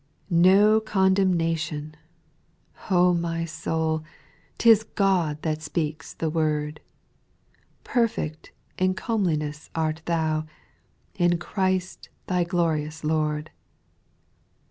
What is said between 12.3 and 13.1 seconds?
glorious